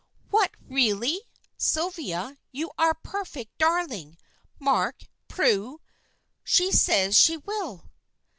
"What, 0.31 0.49
really? 0.67 1.21
Sylvia, 1.59 2.39
you 2.51 2.71
are 2.75 2.89
a 2.89 2.95
perfect 3.07 3.55
darling! 3.59 4.17
Mark! 4.57 5.03
Prue! 5.27 5.79
she 6.43 6.71
says 6.71 7.15
she 7.15 7.37
will!" 7.37 7.91